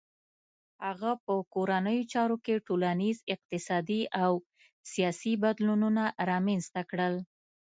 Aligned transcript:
هغه 0.85 1.11
په 1.25 1.33
کورنیو 1.53 2.09
چارو 2.13 2.37
کې 2.45 2.63
ټولنیز، 2.67 3.17
اقتصادي 3.35 4.01
او 4.23 4.31
سیاسي 4.91 5.33
بدلونونه 5.43 6.03
رامنځته 6.29 6.81
کړل. 6.91 7.15